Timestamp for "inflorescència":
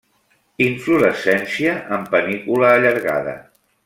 0.67-1.75